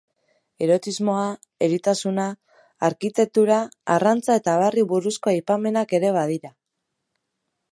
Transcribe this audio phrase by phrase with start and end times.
[0.67, 1.25] Erotismoa,
[1.65, 2.25] eritasuna,
[2.87, 3.59] arkitektura,
[3.97, 6.53] arrantza eta abarri buruzko aipamenak ere badira.